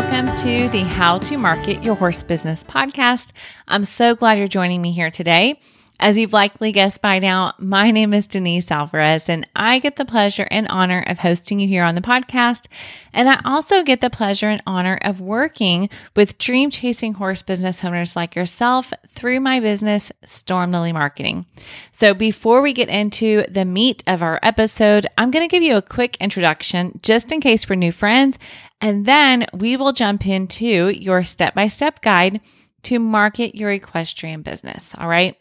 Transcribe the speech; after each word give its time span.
welcome 0.00 0.32
to 0.36 0.68
the 0.68 0.82
How 0.82 1.18
to 1.18 1.36
Market 1.36 1.82
Your 1.82 1.96
Horse 1.96 2.22
Business 2.22 2.62
podcast. 2.62 3.32
I'm 3.66 3.82
so 3.84 4.14
glad 4.14 4.38
you're 4.38 4.46
joining 4.46 4.80
me 4.80 4.92
here 4.92 5.10
today. 5.10 5.60
As 5.98 6.16
you've 6.16 6.32
likely 6.32 6.70
guessed 6.70 7.02
by 7.02 7.18
now, 7.18 7.54
my 7.58 7.90
name 7.90 8.14
is 8.14 8.28
Denise 8.28 8.70
Alvarez, 8.70 9.28
and 9.28 9.44
I 9.56 9.80
get 9.80 9.96
the 9.96 10.04
pleasure 10.04 10.46
and 10.48 10.68
honor 10.68 11.02
of 11.04 11.18
hosting 11.18 11.58
you 11.58 11.66
here 11.66 11.82
on 11.82 11.96
the 11.96 12.00
podcast. 12.00 12.68
And 13.12 13.28
I 13.28 13.40
also 13.44 13.82
get 13.82 14.00
the 14.00 14.08
pleasure 14.08 14.48
and 14.48 14.62
honor 14.64 15.00
of 15.02 15.20
working 15.20 15.90
with 16.14 16.38
dream 16.38 16.70
chasing 16.70 17.14
horse 17.14 17.42
business 17.42 17.84
owners 17.84 18.14
like 18.14 18.36
yourself 18.36 18.92
through 19.08 19.40
my 19.40 19.58
business, 19.58 20.12
Storm 20.24 20.70
Lily 20.70 20.92
Marketing. 20.92 21.44
So 21.90 22.14
before 22.14 22.62
we 22.62 22.72
get 22.72 22.88
into 22.88 23.42
the 23.48 23.64
meat 23.64 24.04
of 24.06 24.22
our 24.22 24.38
episode, 24.44 25.08
I'm 25.18 25.32
going 25.32 25.44
to 25.44 25.50
give 25.50 25.64
you 25.64 25.74
a 25.74 25.82
quick 25.82 26.16
introduction 26.20 27.00
just 27.02 27.32
in 27.32 27.40
case 27.40 27.68
we're 27.68 27.74
new 27.74 27.90
friends. 27.90 28.38
And 28.80 29.06
then 29.06 29.46
we 29.52 29.76
will 29.76 29.92
jump 29.92 30.26
into 30.26 30.88
your 30.88 31.22
step 31.22 31.54
by 31.54 31.68
step 31.68 32.00
guide 32.00 32.40
to 32.84 32.98
market 32.98 33.54
your 33.54 33.72
equestrian 33.72 34.42
business. 34.42 34.94
All 34.96 35.08
right. 35.08 35.36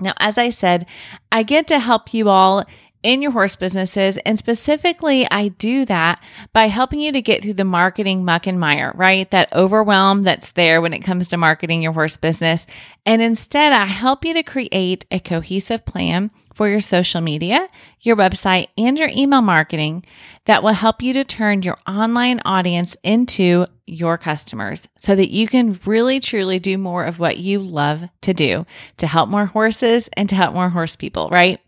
Now, 0.00 0.12
as 0.18 0.36
I 0.36 0.50
said, 0.50 0.86
I 1.32 1.42
get 1.42 1.68
to 1.68 1.78
help 1.78 2.12
you 2.12 2.28
all 2.28 2.66
in 3.02 3.22
your 3.22 3.30
horse 3.30 3.54
businesses. 3.54 4.18
And 4.26 4.36
specifically, 4.36 5.30
I 5.30 5.48
do 5.48 5.84
that 5.84 6.20
by 6.52 6.66
helping 6.66 7.00
you 7.00 7.12
to 7.12 7.22
get 7.22 7.42
through 7.42 7.54
the 7.54 7.64
marketing 7.64 8.24
muck 8.24 8.48
and 8.48 8.58
mire, 8.58 8.92
right? 8.96 9.30
That 9.30 9.52
overwhelm 9.54 10.22
that's 10.22 10.52
there 10.52 10.82
when 10.82 10.92
it 10.92 11.00
comes 11.00 11.28
to 11.28 11.36
marketing 11.36 11.82
your 11.82 11.92
horse 11.92 12.16
business. 12.16 12.66
And 13.06 13.22
instead, 13.22 13.72
I 13.72 13.84
help 13.84 14.24
you 14.24 14.34
to 14.34 14.42
create 14.42 15.06
a 15.10 15.20
cohesive 15.20 15.84
plan 15.84 16.32
for 16.56 16.70
your 16.70 16.80
social 16.80 17.20
media, 17.20 17.68
your 18.00 18.16
website, 18.16 18.68
and 18.78 18.98
your 18.98 19.10
email 19.14 19.42
marketing 19.42 20.02
that 20.46 20.62
will 20.62 20.72
help 20.72 21.02
you 21.02 21.12
to 21.12 21.22
turn 21.22 21.62
your 21.62 21.76
online 21.86 22.40
audience 22.46 22.96
into 23.02 23.66
your 23.86 24.16
customers 24.16 24.88
so 24.96 25.14
that 25.14 25.30
you 25.30 25.46
can 25.46 25.78
really 25.84 26.18
truly 26.18 26.58
do 26.58 26.78
more 26.78 27.04
of 27.04 27.18
what 27.18 27.36
you 27.36 27.60
love 27.60 28.08
to 28.22 28.32
do 28.32 28.64
to 28.96 29.06
help 29.06 29.28
more 29.28 29.44
horses 29.44 30.08
and 30.14 30.30
to 30.30 30.34
help 30.34 30.54
more 30.54 30.70
horse 30.70 30.96
people, 30.96 31.28
right? 31.30 31.60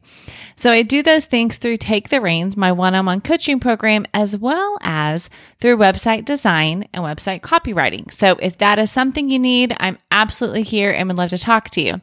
So 0.56 0.72
I 0.72 0.83
do 0.83 1.03
those 1.03 1.27
things 1.27 1.59
through 1.59 1.77
Take 1.77 2.09
the 2.09 2.22
Reins, 2.22 2.56
my 2.56 2.72
one 2.72 2.94
on 2.94 3.05
one 3.05 3.20
coaching 3.20 3.61
program, 3.61 4.06
as 4.14 4.39
well 4.39 4.78
as 4.81 5.28
through 5.61 5.77
website 5.77 6.25
design 6.25 6.89
and 6.94 7.05
website 7.05 7.42
copywriting. 7.42 8.11
So 8.11 8.36
if 8.41 8.56
that 8.59 8.78
is 8.78 8.91
something 8.91 9.28
you 9.28 9.39
need, 9.39 9.77
I'm 9.78 9.98
absolutely 10.11 10.62
here 10.62 10.91
and 10.91 11.09
would 11.09 11.19
love 11.19 11.31
to 11.31 11.39
talk 11.39 11.69
to 11.70 11.83
you. 11.83 12.00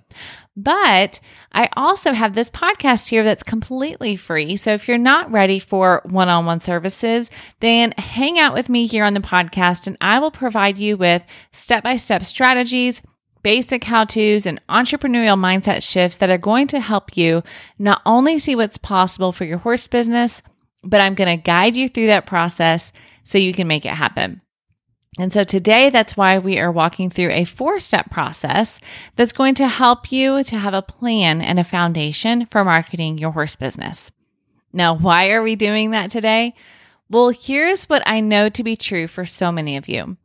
But 0.58 1.20
I 1.52 1.70
also 1.76 2.14
have 2.14 2.34
this 2.34 2.50
podcast 2.50 3.10
here 3.10 3.24
that's 3.24 3.44
completely 3.44 4.16
free. 4.16 4.56
So 4.56 4.74
if 4.74 4.88
you're 4.88 4.98
not 4.98 5.32
ready 5.32 5.60
for 5.60 6.02
one 6.06 6.30
on 6.30 6.46
one 6.46 6.62
services, 6.62 7.30
then 7.60 7.94
hang 7.98 8.40
out 8.40 8.54
with 8.54 8.70
me 8.70 8.88
here 8.88 9.04
on 9.04 9.14
the 9.14 9.20
podcast 9.20 9.86
and 9.86 9.98
I 10.00 10.20
will 10.20 10.32
provide 10.32 10.78
you 10.78 10.96
with 10.96 11.26
step 11.52 11.84
by 11.84 11.98
step 11.98 12.24
strategies, 12.24 13.02
basic 13.44 13.84
how 13.84 14.06
to's, 14.06 14.46
and 14.46 14.62
entrepreneurial 14.68 15.38
mindset 15.38 15.88
shifts 15.88 16.18
that 16.18 16.32
are 16.32 16.38
going 16.38 16.68
to 16.68 16.80
help 16.80 17.18
you 17.18 17.44
not 17.78 18.02
only 18.06 18.40
see 18.40 18.56
what's 18.56 18.78
possible 18.78 19.34
for 19.34 19.44
your 19.44 19.58
horse 19.58 19.88
business, 19.88 20.42
but 20.84 21.02
I'm 21.02 21.16
going 21.16 21.38
to 21.38 21.44
guide 21.44 21.76
you 21.76 21.90
through 21.90 22.08
that 22.08 22.28
process 22.28 22.94
so 23.24 23.38
you 23.38 23.54
can 23.54 23.68
make 23.68 23.86
it 23.86 23.90
happen. 23.90 24.42
And 25.18 25.32
so 25.32 25.46
today, 25.46 25.90
that's 25.90 26.18
why 26.18 26.38
we 26.40 26.60
are 26.60 26.72
walking 26.72 27.10
through 27.10 27.32
a 27.32 27.46
four 27.46 27.80
step 27.80 28.10
process 28.12 28.80
that's 29.16 29.32
going 29.32 29.56
to 29.56 29.68
help 29.68 30.12
you 30.12 30.44
to 30.44 30.60
have 30.60 30.74
a 30.74 30.82
plan 30.82 31.42
and 31.42 31.58
a 31.58 31.64
foundation 31.64 32.46
for 32.48 32.66
marketing 32.66 33.18
your 33.18 33.32
horse 33.32 33.56
business. 33.56 34.12
Now, 34.74 34.94
why 34.94 35.30
are 35.30 35.42
we 35.42 35.56
doing 35.56 35.92
that 35.92 36.12
today? 36.12 36.54
Well, 37.10 37.30
here's 37.30 37.86
what 37.86 38.04
I 38.06 38.20
know 38.20 38.50
to 38.50 38.64
be 38.64 38.76
true 38.76 39.08
for 39.08 39.26
so 39.26 39.52
many 39.54 39.78
of 39.78 39.88
you. 39.88 40.18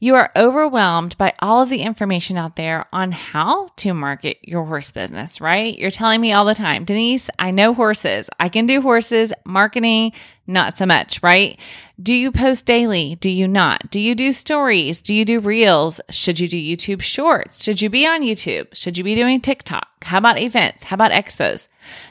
You 0.00 0.14
are 0.14 0.30
overwhelmed 0.36 1.18
by 1.18 1.34
all 1.40 1.62
of 1.62 1.70
the 1.70 1.82
information 1.82 2.36
out 2.36 2.56
there 2.56 2.86
on 2.92 3.12
how 3.12 3.68
to 3.76 3.92
market 3.92 4.38
your 4.42 4.64
horse 4.64 4.90
business, 4.90 5.40
right? 5.40 5.76
You're 5.76 5.90
telling 5.90 6.20
me 6.20 6.32
all 6.32 6.44
the 6.44 6.54
time, 6.54 6.84
Denise, 6.84 7.28
I 7.38 7.50
know 7.50 7.74
horses. 7.74 8.30
I 8.38 8.48
can 8.48 8.66
do 8.66 8.80
horses, 8.80 9.32
marketing, 9.44 10.12
not 10.46 10.78
so 10.78 10.86
much, 10.86 11.22
right? 11.22 11.58
Do 12.00 12.14
you 12.14 12.30
post 12.30 12.64
daily? 12.64 13.16
Do 13.16 13.28
you 13.28 13.48
not? 13.48 13.90
Do 13.90 14.00
you 14.00 14.14
do 14.14 14.32
stories? 14.32 15.00
Do 15.00 15.14
you 15.14 15.24
do 15.24 15.40
reels? 15.40 16.00
Should 16.10 16.38
you 16.38 16.46
do 16.46 16.56
YouTube 16.56 17.02
shorts? 17.02 17.64
Should 17.64 17.82
you 17.82 17.90
be 17.90 18.06
on 18.06 18.22
YouTube? 18.22 18.68
Should 18.72 18.96
you 18.96 19.02
be 19.02 19.16
doing 19.16 19.40
TikTok? 19.40 20.04
How 20.04 20.18
about 20.18 20.38
events? 20.38 20.84
How 20.84 20.94
about 20.94 21.10
expos? 21.10 21.66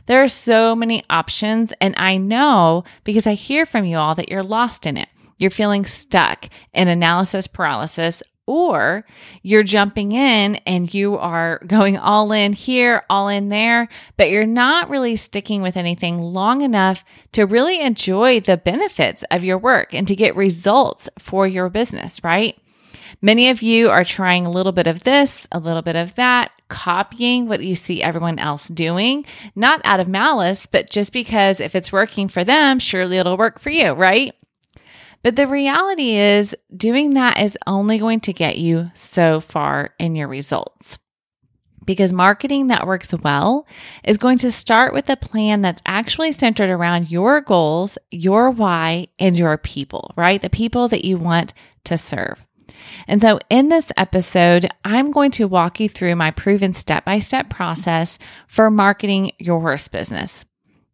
There 0.05 0.21
are 0.21 0.27
so 0.27 0.75
many 0.75 1.03
options. 1.09 1.71
And 1.79 1.95
I 1.97 2.17
know 2.17 2.83
because 3.05 3.25
I 3.25 3.33
hear 3.33 3.65
from 3.65 3.85
you 3.85 3.97
all 3.97 4.13
that 4.15 4.29
you're 4.29 4.43
lost 4.43 4.85
in 4.85 4.97
it. 4.97 5.07
You're 5.37 5.51
feeling 5.51 5.85
stuck 5.85 6.49
in 6.73 6.87
analysis 6.87 7.47
paralysis 7.47 8.23
or 8.47 9.05
you're 9.43 9.61
jumping 9.63 10.13
in 10.13 10.55
and 10.65 10.91
you 10.93 11.17
are 11.17 11.59
going 11.67 11.97
all 11.97 12.31
in 12.31 12.53
here, 12.53 13.03
all 13.09 13.27
in 13.27 13.49
there, 13.49 13.89
but 14.15 14.29
you're 14.29 14.47
not 14.47 14.89
really 14.89 15.17
sticking 15.17 15.61
with 15.61 15.75
anything 15.75 16.17
long 16.17 16.61
enough 16.61 17.03
to 17.33 17.45
really 17.45 17.81
enjoy 17.81 18.39
the 18.39 18.57
benefits 18.57 19.23
of 19.29 19.43
your 19.43 19.57
work 19.57 19.93
and 19.93 20.07
to 20.07 20.15
get 20.15 20.35
results 20.35 21.09
for 21.19 21.45
your 21.45 21.69
business, 21.69 22.23
right? 22.23 22.57
Many 23.21 23.49
of 23.49 23.61
you 23.61 23.89
are 23.89 24.03
trying 24.03 24.45
a 24.45 24.51
little 24.51 24.71
bit 24.71 24.87
of 24.87 25.03
this, 25.03 25.47
a 25.51 25.59
little 25.59 25.81
bit 25.81 25.95
of 25.95 26.15
that, 26.15 26.51
copying 26.69 27.47
what 27.47 27.63
you 27.63 27.75
see 27.75 28.01
everyone 28.01 28.39
else 28.39 28.67
doing, 28.67 29.25
not 29.55 29.81
out 29.83 29.99
of 29.99 30.07
malice, 30.07 30.65
but 30.67 30.89
just 30.89 31.11
because 31.11 31.59
if 31.59 31.75
it's 31.75 31.91
working 31.91 32.27
for 32.27 32.43
them, 32.43 32.79
surely 32.79 33.17
it'll 33.17 33.37
work 33.37 33.59
for 33.59 33.71
you, 33.71 33.91
right? 33.91 34.33
But 35.23 35.35
the 35.35 35.47
reality 35.47 36.15
is, 36.15 36.55
doing 36.75 37.11
that 37.11 37.39
is 37.39 37.57
only 37.67 37.97
going 37.97 38.19
to 38.21 38.33
get 38.33 38.57
you 38.57 38.91
so 38.93 39.39
far 39.39 39.93
in 39.99 40.15
your 40.15 40.27
results. 40.27 40.99
Because 41.85 42.11
marketing 42.11 42.67
that 42.67 42.85
works 42.85 43.13
well 43.13 43.65
is 44.03 44.17
going 44.17 44.37
to 44.39 44.51
start 44.51 44.93
with 44.93 45.09
a 45.09 45.15
plan 45.15 45.61
that's 45.61 45.81
actually 45.85 46.33
centered 46.33 46.69
around 46.69 47.09
your 47.09 47.39
goals, 47.39 47.97
your 48.11 48.51
why, 48.51 49.07
and 49.19 49.37
your 49.39 49.57
people, 49.57 50.13
right? 50.17 50.41
The 50.41 50.49
people 50.49 50.89
that 50.89 51.05
you 51.05 51.17
want 51.17 51.53
to 51.85 51.97
serve. 51.97 52.45
And 53.07 53.21
so, 53.21 53.39
in 53.49 53.69
this 53.69 53.91
episode, 53.95 54.67
I'm 54.83 55.11
going 55.11 55.31
to 55.31 55.47
walk 55.47 55.79
you 55.79 55.87
through 55.87 56.15
my 56.17 56.31
proven 56.31 56.73
step 56.73 57.05
by 57.05 57.19
step 57.19 57.49
process 57.49 58.19
for 58.47 58.69
marketing 58.69 59.31
your 59.39 59.61
horse 59.61 59.87
business. 59.87 60.45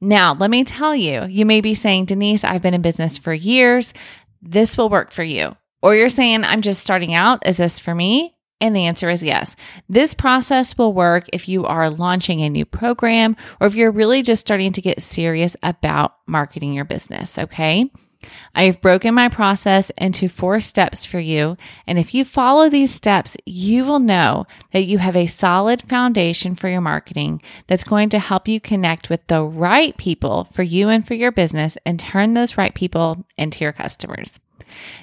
Now, 0.03 0.33
let 0.33 0.51
me 0.51 0.65
tell 0.65 0.93
you, 0.93 1.23
you 1.25 1.45
may 1.45 1.61
be 1.61 1.73
saying, 1.73 2.05
Denise, 2.05 2.43
I've 2.43 2.61
been 2.61 2.73
in 2.73 2.81
business 2.81 3.17
for 3.17 3.33
years. 3.33 3.93
This 4.41 4.77
will 4.77 4.89
work 4.89 5.11
for 5.11 5.23
you. 5.23 5.55
Or 5.81 5.95
you're 5.95 6.09
saying, 6.09 6.43
I'm 6.43 6.61
just 6.61 6.81
starting 6.81 7.13
out. 7.13 7.47
Is 7.47 7.57
this 7.57 7.79
for 7.79 7.95
me? 7.95 8.33
And 8.59 8.75
the 8.75 8.85
answer 8.85 9.09
is 9.09 9.23
yes. 9.23 9.55
This 9.87 10.13
process 10.13 10.77
will 10.77 10.93
work 10.93 11.27
if 11.31 11.47
you 11.47 11.65
are 11.65 11.89
launching 11.89 12.41
a 12.41 12.49
new 12.49 12.65
program 12.65 13.37
or 13.61 13.67
if 13.67 13.75
you're 13.75 13.91
really 13.91 14.21
just 14.23 14.41
starting 14.41 14.73
to 14.73 14.81
get 14.81 15.01
serious 15.01 15.55
about 15.63 16.15
marketing 16.27 16.73
your 16.73 16.85
business. 16.85 17.37
Okay. 17.37 17.89
I 18.55 18.65
have 18.65 18.81
broken 18.81 19.13
my 19.13 19.29
process 19.29 19.91
into 19.97 20.29
four 20.29 20.59
steps 20.59 21.05
for 21.05 21.19
you. 21.19 21.57
And 21.87 21.97
if 21.97 22.13
you 22.13 22.25
follow 22.25 22.69
these 22.69 22.93
steps, 22.93 23.35
you 23.45 23.85
will 23.85 23.99
know 23.99 24.45
that 24.71 24.85
you 24.85 24.97
have 24.99 25.15
a 25.15 25.27
solid 25.27 25.81
foundation 25.81 26.55
for 26.55 26.69
your 26.69 26.81
marketing 26.81 27.41
that's 27.67 27.83
going 27.83 28.09
to 28.09 28.19
help 28.19 28.47
you 28.47 28.59
connect 28.59 29.09
with 29.09 29.25
the 29.27 29.43
right 29.43 29.95
people 29.97 30.47
for 30.53 30.63
you 30.63 30.89
and 30.89 31.05
for 31.05 31.13
your 31.13 31.31
business 31.31 31.77
and 31.85 31.99
turn 31.99 32.33
those 32.33 32.57
right 32.57 32.73
people 32.73 33.25
into 33.37 33.63
your 33.63 33.73
customers. 33.73 34.31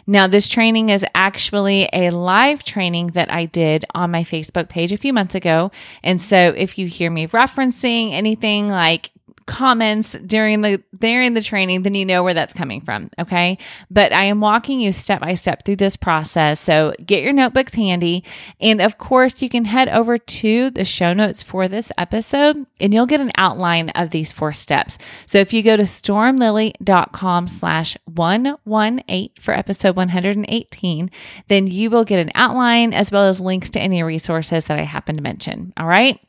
Now, 0.06 0.26
this 0.26 0.48
training 0.48 0.88
is 0.88 1.04
actually 1.14 1.88
a 1.92 2.10
live 2.10 2.64
training 2.64 3.08
that 3.08 3.32
I 3.32 3.46
did 3.46 3.84
on 3.94 4.10
my 4.10 4.24
Facebook 4.24 4.68
page 4.68 4.92
a 4.92 4.96
few 4.96 5.12
months 5.12 5.34
ago. 5.34 5.70
And 6.02 6.20
so 6.20 6.36
if 6.36 6.78
you 6.78 6.86
hear 6.86 7.10
me 7.10 7.26
referencing 7.28 8.12
anything 8.12 8.68
like 8.68 9.10
comments 9.50 10.16
during 10.24 10.60
the 10.60 10.80
during 10.96 11.34
the 11.34 11.40
training, 11.42 11.82
then 11.82 11.96
you 11.96 12.06
know 12.06 12.22
where 12.22 12.34
that's 12.34 12.54
coming 12.54 12.80
from. 12.80 13.10
Okay. 13.18 13.58
But 13.90 14.12
I 14.12 14.26
am 14.26 14.40
walking 14.40 14.78
you 14.80 14.92
step 14.92 15.20
by 15.20 15.34
step 15.34 15.64
through 15.64 15.76
this 15.76 15.96
process. 15.96 16.60
So 16.60 16.94
get 17.04 17.24
your 17.24 17.32
notebooks 17.32 17.74
handy. 17.74 18.22
And 18.60 18.80
of 18.80 18.98
course, 18.98 19.42
you 19.42 19.48
can 19.48 19.64
head 19.64 19.88
over 19.88 20.18
to 20.18 20.70
the 20.70 20.84
show 20.84 21.12
notes 21.12 21.42
for 21.42 21.66
this 21.66 21.90
episode 21.98 22.64
and 22.78 22.94
you'll 22.94 23.06
get 23.06 23.20
an 23.20 23.32
outline 23.36 23.90
of 23.90 24.10
these 24.10 24.32
four 24.32 24.52
steps. 24.52 24.96
So 25.26 25.38
if 25.38 25.52
you 25.52 25.64
go 25.64 25.76
to 25.76 25.82
stormlily.com 25.82 27.48
slash 27.48 27.96
118 28.04 29.30
for 29.40 29.52
episode 29.52 29.96
118, 29.96 31.10
then 31.48 31.66
you 31.66 31.90
will 31.90 32.04
get 32.04 32.20
an 32.20 32.30
outline 32.36 32.94
as 32.94 33.10
well 33.10 33.24
as 33.24 33.40
links 33.40 33.68
to 33.70 33.80
any 33.80 34.00
resources 34.04 34.66
that 34.66 34.78
I 34.78 34.82
happen 34.82 35.16
to 35.16 35.22
mention. 35.22 35.72
All 35.76 35.88
right. 35.88 36.20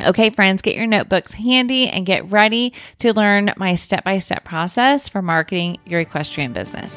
Okay, 0.00 0.30
friends, 0.30 0.62
get 0.62 0.74
your 0.74 0.86
notebooks 0.86 1.34
handy 1.34 1.86
and 1.86 2.06
get 2.06 2.30
ready 2.30 2.72
to 2.98 3.12
learn 3.12 3.52
my 3.58 3.74
step 3.74 4.04
by 4.04 4.18
step 4.18 4.42
process 4.42 5.08
for 5.08 5.20
marketing 5.20 5.78
your 5.84 6.00
equestrian 6.00 6.54
business. 6.54 6.94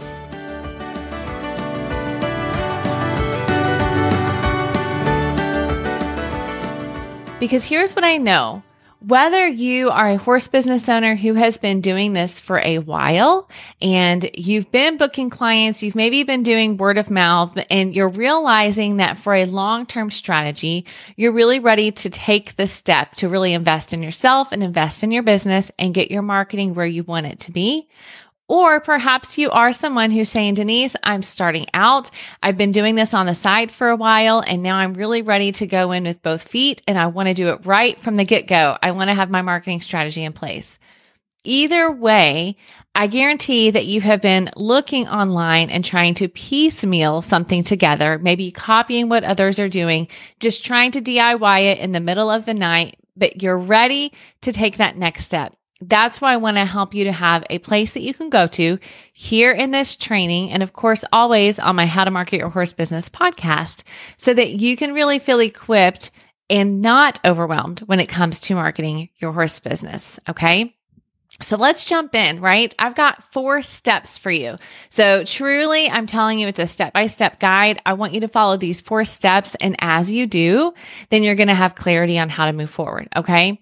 Because 7.38 7.65
here's 7.65 7.94
what 7.94 8.06
I 8.06 8.18
know 8.18 8.63
whether 9.07 9.48
you 9.48 9.92
are 9.92 10.10
a 10.10 10.18
horse 10.18 10.48
business 10.48 10.90
owner 10.90 11.16
who 11.16 11.36
has 11.36 11.57
been 11.57 11.80
doing 11.80 12.13
this 12.13 12.40
for 12.40 12.60
a 12.60 12.80
while 12.80 13.48
and 13.80 14.28
you've 14.34 14.72
been 14.72 14.98
booking 14.98 15.30
clients, 15.30 15.84
you've 15.84 15.96
maybe 15.96 16.24
been 16.24 16.42
doing 16.42 16.78
word 16.78 16.98
of 16.98 17.12
mouth 17.12 17.56
and 17.69 17.96
you're 17.96 18.10
realizing 18.10 18.98
that 18.98 19.18
for 19.18 19.36
a 19.36 19.46
long-term 19.46 20.10
strategy, 20.10 20.86
you're 21.18 21.34
really 21.34 21.60
ready 21.60 21.92
to 21.92 22.10
take 22.10 22.56
the 22.56 22.66
step 22.66 23.13
to 23.16 23.30
really 23.30 23.54
invest 23.54 23.94
in 23.94 24.02
yourself 24.02 24.52
and 24.52 24.63
invest 24.63 25.04
in 25.04 25.12
your 25.12 25.24
business 25.24 25.69
and 25.78 25.94
get 25.94 26.10
your 26.10 26.24
marketing 26.24 26.74
where 26.74 26.86
you 26.86 27.04
want 27.04 27.28
it 27.28 27.40
to 27.40 27.52
be. 27.52 27.88
Or 28.47 28.80
perhaps 28.80 29.39
you 29.39 29.50
are 29.50 29.74
someone 29.74 30.12
who's 30.12 30.30
saying, 30.30 30.53
Denise, 30.53 30.95
I'm 31.01 31.24
starting 31.24 31.65
out. 31.74 32.12
I've 32.44 32.57
been 32.57 32.71
doing 32.71 32.94
this 32.94 33.13
on 33.13 33.25
the 33.25 33.33
side 33.33 33.71
for 33.71 33.89
a 33.89 33.95
while 33.95 34.44
and 34.45 34.62
now 34.62 34.75
I'm 34.77 34.94
really 34.94 35.24
ready 35.24 35.51
to 35.53 35.65
go 35.65 35.92
in 35.92 36.03
with 36.03 36.21
both 36.21 36.47
feet 36.47 36.83
and 36.88 36.97
I 36.97 37.07
want 37.07 37.27
to 37.27 37.33
do 37.33 37.50
it 37.50 37.65
right 37.65 38.00
from 38.00 38.18
the 38.18 38.24
get 38.24 38.47
go. 38.47 38.77
I 38.83 38.92
want 38.92 39.09
to 39.09 39.15
have 39.15 39.31
my 39.31 39.42
marketing 39.42 39.81
strategy 39.81 40.24
in 40.24 40.33
place. 40.33 40.77
Either 41.44 41.92
way, 41.92 42.57
I 42.94 43.07
guarantee 43.07 43.71
that 43.71 43.86
you 43.86 44.01
have 44.01 44.21
been 44.21 44.50
looking 44.56 45.07
online 45.07 45.69
and 45.69 45.83
trying 45.83 46.13
to 46.15 46.27
piecemeal 46.27 47.21
something 47.21 47.63
together, 47.63 48.19
maybe 48.19 48.51
copying 48.51 49.09
what 49.09 49.24
others 49.24 49.59
are 49.59 49.69
doing, 49.69 50.07
just 50.39 50.63
trying 50.63 50.92
to 50.92 51.01
DIY 51.01 51.71
it 51.71 51.80
in 51.80 51.92
the 51.92 52.00
middle 52.00 52.31
of 52.31 52.45
the 52.45 52.53
night, 52.53 52.97
but 53.15 53.42
you're 53.42 53.57
ready 53.57 54.12
to 54.42 54.51
take 54.51 54.77
that 54.77 54.97
next 54.97 55.25
step. 55.25 55.56
That's 55.87 56.21
why 56.21 56.33
I 56.33 56.37
want 56.37 56.57
to 56.57 56.65
help 56.65 56.93
you 56.93 57.03
to 57.05 57.11
have 57.11 57.45
a 57.49 57.59
place 57.59 57.91
that 57.91 58.01
you 58.01 58.13
can 58.13 58.29
go 58.29 58.47
to 58.47 58.79
here 59.13 59.51
in 59.51 59.71
this 59.71 59.95
training. 59.95 60.51
And 60.51 60.63
of 60.63 60.73
course, 60.73 61.03
always 61.11 61.59
on 61.59 61.75
my 61.75 61.85
How 61.85 62.03
to 62.03 62.11
Market 62.11 62.37
Your 62.37 62.49
Horse 62.49 62.73
Business 62.73 63.09
podcast 63.09 63.83
so 64.17 64.33
that 64.33 64.51
you 64.51 64.77
can 64.77 64.93
really 64.93 65.19
feel 65.19 65.39
equipped 65.39 66.11
and 66.49 66.81
not 66.81 67.19
overwhelmed 67.25 67.79
when 67.81 67.99
it 67.99 68.07
comes 68.07 68.39
to 68.41 68.55
marketing 68.55 69.09
your 69.17 69.31
horse 69.31 69.59
business. 69.59 70.19
Okay. 70.29 70.75
So 71.41 71.57
let's 71.57 71.83
jump 71.83 72.15
in, 72.15 72.39
right? 72.39 72.73
I've 72.79 72.95
got 72.95 73.33
four 73.33 73.61
steps 73.61 74.17
for 74.17 74.31
you. 74.31 74.55
So 74.89 75.25
truly, 75.25 75.89
I'm 75.89 76.07
telling 76.07 76.39
you, 76.39 76.47
it's 76.47 76.59
a 76.59 76.67
step 76.67 76.93
by 76.93 77.07
step 77.07 77.39
guide. 77.41 77.81
I 77.85 77.93
want 77.93 78.13
you 78.13 78.21
to 78.21 78.29
follow 78.29 78.55
these 78.55 78.79
four 78.79 79.03
steps. 79.03 79.55
And 79.59 79.75
as 79.79 80.09
you 80.09 80.27
do, 80.27 80.73
then 81.09 81.23
you're 81.23 81.35
going 81.35 81.49
to 81.49 81.53
have 81.53 81.75
clarity 81.75 82.17
on 82.17 82.29
how 82.29 82.45
to 82.45 82.53
move 82.53 82.69
forward. 82.69 83.09
Okay. 83.15 83.59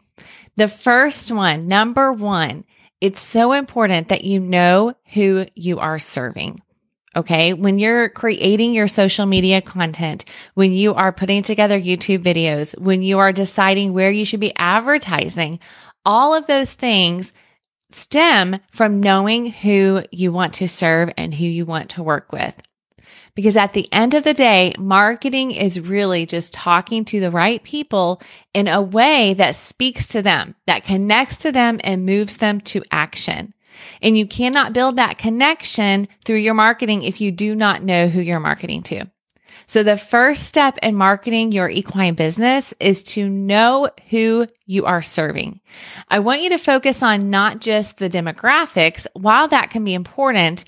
The 0.56 0.68
first 0.68 1.32
one, 1.32 1.68
number 1.68 2.14
one, 2.14 2.66
it's 3.02 3.22
so 3.22 3.52
important 3.52 4.10
that 4.10 4.24
you 4.24 4.40
know 4.40 4.94
who 5.14 5.46
you 5.56 5.80
are 5.80 6.00
serving. 6.00 6.62
Okay. 7.16 7.54
When 7.54 7.78
you're 7.78 8.10
creating 8.10 8.74
your 8.74 8.88
social 8.88 9.26
media 9.26 9.62
content, 9.62 10.26
when 10.56 10.72
you 10.72 10.94
are 10.96 11.12
putting 11.12 11.44
together 11.44 11.80
YouTube 11.80 12.24
videos, 12.24 12.78
when 12.80 13.04
you 13.04 13.20
are 13.20 13.32
deciding 13.32 13.94
where 13.94 14.12
you 14.12 14.26
should 14.26 14.40
be 14.40 14.56
advertising, 14.56 15.60
all 16.06 16.34
of 16.34 16.48
those 16.48 16.72
things 16.72 17.32
stem 17.92 18.60
from 18.72 19.00
knowing 19.00 19.52
who 19.52 20.02
you 20.12 20.32
want 20.32 20.56
to 20.56 20.68
serve 20.68 21.12
and 21.16 21.34
who 21.34 21.46
you 21.46 21.66
want 21.66 21.92
to 21.92 22.04
work 22.04 22.32
with. 22.32 22.56
Because 23.36 23.58
at 23.58 23.74
the 23.74 23.92
end 23.92 24.14
of 24.14 24.24
the 24.24 24.34
day, 24.34 24.76
marketing 24.78 25.52
is 25.52 25.80
really 25.80 26.26
just 26.26 26.54
talking 26.54 27.04
to 27.06 27.20
the 27.20 27.32
right 27.32 27.64
people 27.64 28.22
in 28.54 28.68
a 28.68 28.82
way 28.82 29.34
that 29.34 29.56
speaks 29.56 30.08
to 30.10 30.22
them, 30.22 30.56
that 30.68 30.84
connects 30.84 31.38
to 31.38 31.52
them 31.52 31.80
and 31.84 32.06
moves 32.06 32.38
them 32.38 32.62
to 32.62 32.84
action. 32.92 33.54
And 34.04 34.16
you 34.16 34.28
cannot 34.28 34.74
build 34.74 34.98
that 34.98 35.18
connection 35.18 36.08
through 36.24 36.38
your 36.38 36.54
marketing 36.54 37.02
if 37.02 37.22
you 37.22 37.32
do 37.32 37.56
not 37.56 37.84
know 37.84 38.08
who 38.08 38.22
you're 38.22 38.40
marketing 38.40 38.84
to. 38.84 39.06
So 39.66 39.82
the 39.82 39.98
first 39.98 40.44
step 40.44 40.78
in 40.84 40.96
marketing 40.96 41.52
your 41.52 41.70
equine 41.70 42.16
business 42.16 42.74
is 42.80 43.02
to 43.04 43.30
know 43.30 43.90
who 44.10 44.48
you 44.66 44.86
are 44.86 45.02
serving. 45.02 45.62
I 46.10 46.20
want 46.20 46.42
you 46.42 46.50
to 46.50 46.58
focus 46.58 47.02
on 47.02 47.30
not 47.30 47.60
just 47.60 47.98
the 47.98 48.10
demographics. 48.10 49.08
While 49.14 49.48
that 49.48 49.70
can 49.70 49.84
be 49.84 49.94
important, 49.94 50.66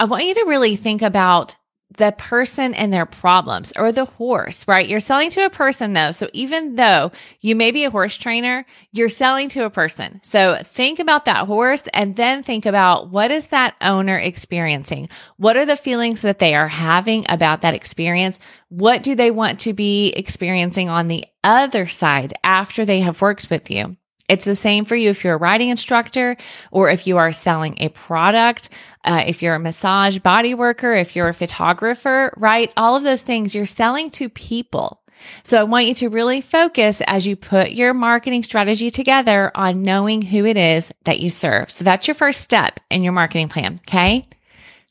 I 0.00 0.06
want 0.06 0.24
you 0.24 0.34
to 0.34 0.46
really 0.46 0.76
think 0.76 1.02
about 1.02 1.56
the 1.96 2.12
person 2.12 2.74
and 2.74 2.92
their 2.92 3.06
problems 3.06 3.72
or 3.76 3.92
the 3.92 4.04
horse, 4.04 4.66
right? 4.68 4.88
You're 4.88 5.00
selling 5.00 5.30
to 5.30 5.46
a 5.46 5.50
person 5.50 5.94
though. 5.94 6.10
So 6.10 6.28
even 6.32 6.76
though 6.76 7.12
you 7.40 7.56
may 7.56 7.70
be 7.70 7.84
a 7.84 7.90
horse 7.90 8.16
trainer, 8.16 8.66
you're 8.92 9.08
selling 9.08 9.48
to 9.50 9.64
a 9.64 9.70
person. 9.70 10.20
So 10.22 10.60
think 10.64 10.98
about 10.98 11.24
that 11.24 11.46
horse 11.46 11.82
and 11.94 12.14
then 12.14 12.42
think 12.42 12.66
about 12.66 13.10
what 13.10 13.30
is 13.30 13.48
that 13.48 13.74
owner 13.80 14.18
experiencing? 14.18 15.08
What 15.38 15.56
are 15.56 15.66
the 15.66 15.76
feelings 15.76 16.20
that 16.22 16.38
they 16.38 16.54
are 16.54 16.68
having 16.68 17.24
about 17.28 17.62
that 17.62 17.74
experience? 17.74 18.38
What 18.68 19.02
do 19.02 19.14
they 19.14 19.30
want 19.30 19.60
to 19.60 19.72
be 19.72 20.10
experiencing 20.10 20.90
on 20.90 21.08
the 21.08 21.24
other 21.42 21.86
side 21.86 22.34
after 22.44 22.84
they 22.84 23.00
have 23.00 23.22
worked 23.22 23.48
with 23.48 23.70
you? 23.70 23.96
It's 24.28 24.44
the 24.44 24.56
same 24.56 24.84
for 24.84 24.94
you 24.94 25.10
if 25.10 25.24
you're 25.24 25.34
a 25.34 25.38
riding 25.38 25.70
instructor 25.70 26.36
or 26.70 26.90
if 26.90 27.06
you 27.06 27.16
are 27.16 27.32
selling 27.32 27.76
a 27.78 27.88
product, 27.88 28.68
uh, 29.04 29.24
if 29.26 29.42
you're 29.42 29.54
a 29.54 29.60
massage 29.60 30.18
body 30.18 30.54
worker, 30.54 30.94
if 30.94 31.16
you're 31.16 31.28
a 31.28 31.34
photographer, 31.34 32.32
right? 32.36 32.72
All 32.76 32.94
of 32.94 33.04
those 33.04 33.22
things 33.22 33.54
you're 33.54 33.66
selling 33.66 34.10
to 34.12 34.28
people. 34.28 35.00
So 35.42 35.58
I 35.58 35.64
want 35.64 35.86
you 35.86 35.94
to 35.94 36.08
really 36.08 36.40
focus 36.40 37.02
as 37.06 37.26
you 37.26 37.36
put 37.36 37.72
your 37.72 37.94
marketing 37.94 38.42
strategy 38.42 38.90
together 38.90 39.50
on 39.54 39.82
knowing 39.82 40.22
who 40.22 40.44
it 40.44 40.56
is 40.56 40.90
that 41.04 41.20
you 41.20 41.30
serve. 41.30 41.70
So 41.70 41.84
that's 41.84 42.06
your 42.06 42.14
first 42.14 42.40
step 42.40 42.80
in 42.90 43.02
your 43.02 43.12
marketing 43.12 43.48
plan. 43.48 43.80
Okay. 43.88 44.28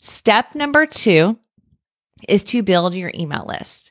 Step 0.02 0.56
number 0.56 0.86
two 0.86 1.38
is 2.28 2.44
to 2.46 2.64
build 2.64 2.96
your 2.96 3.12
email 3.14 3.46
list. 3.48 3.87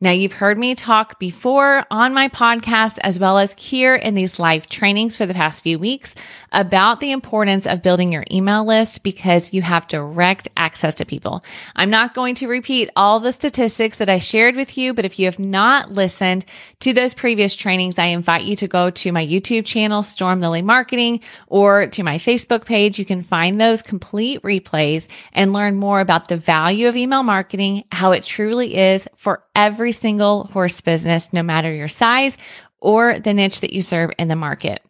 Now, 0.00 0.10
you've 0.10 0.32
heard 0.32 0.58
me 0.58 0.74
talk 0.74 1.18
before 1.18 1.84
on 1.90 2.12
my 2.12 2.28
podcast, 2.28 2.98
as 3.02 3.18
well 3.18 3.38
as 3.38 3.54
here 3.54 3.94
in 3.94 4.14
these 4.14 4.38
live 4.38 4.68
trainings 4.68 5.16
for 5.16 5.24
the 5.24 5.34
past 5.34 5.62
few 5.62 5.78
weeks 5.78 6.14
about 6.52 7.00
the 7.00 7.12
importance 7.12 7.66
of 7.66 7.82
building 7.82 8.12
your 8.12 8.24
email 8.30 8.66
list 8.66 9.02
because 9.02 9.52
you 9.52 9.62
have 9.62 9.88
direct 9.88 10.48
access 10.56 10.96
to 10.96 11.04
people. 11.04 11.44
I'm 11.76 11.90
not 11.90 12.12
going 12.12 12.34
to 12.36 12.48
repeat 12.48 12.90
all 12.96 13.20
the 13.20 13.32
statistics 13.32 13.98
that 13.98 14.10
I 14.10 14.18
shared 14.18 14.56
with 14.56 14.76
you, 14.76 14.94
but 14.94 15.04
if 15.04 15.18
you 15.18 15.26
have 15.26 15.38
not 15.38 15.92
listened 15.92 16.44
to 16.80 16.92
those 16.92 17.14
previous 17.14 17.54
trainings, 17.54 17.98
I 17.98 18.06
invite 18.06 18.44
you 18.44 18.56
to 18.56 18.68
go 18.68 18.90
to 18.90 19.12
my 19.12 19.24
YouTube 19.24 19.64
channel, 19.64 20.02
Storm 20.02 20.40
Lily 20.40 20.62
Marketing, 20.62 21.20
or 21.46 21.86
to 21.86 22.02
my 22.02 22.18
Facebook 22.18 22.64
page. 22.64 22.98
You 22.98 23.04
can 23.04 23.22
find 23.22 23.60
those 23.60 23.80
complete 23.80 24.42
replays 24.42 25.06
and 25.32 25.52
learn 25.52 25.76
more 25.76 26.00
about 26.00 26.28
the 26.28 26.36
value 26.36 26.88
of 26.88 26.96
email 26.96 27.22
marketing, 27.22 27.84
how 27.92 28.12
it 28.12 28.24
truly 28.24 28.74
is 28.74 29.06
for 29.14 29.43
every 29.54 29.92
single 29.92 30.44
horse 30.44 30.80
business, 30.80 31.32
no 31.32 31.42
matter 31.42 31.72
your 31.72 31.88
size 31.88 32.36
or 32.80 33.18
the 33.18 33.34
niche 33.34 33.60
that 33.60 33.72
you 33.72 33.82
serve 33.82 34.10
in 34.18 34.28
the 34.28 34.36
market. 34.36 34.82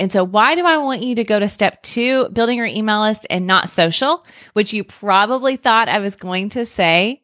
And 0.00 0.12
so 0.12 0.22
why 0.22 0.54
do 0.54 0.64
I 0.64 0.76
want 0.76 1.02
you 1.02 1.16
to 1.16 1.24
go 1.24 1.38
to 1.38 1.48
step 1.48 1.82
two, 1.82 2.28
building 2.28 2.58
your 2.58 2.66
email 2.66 3.00
list 3.00 3.26
and 3.30 3.46
not 3.46 3.68
social, 3.68 4.24
which 4.52 4.72
you 4.72 4.84
probably 4.84 5.56
thought 5.56 5.88
I 5.88 5.98
was 5.98 6.14
going 6.14 6.50
to 6.50 6.66
say? 6.66 7.22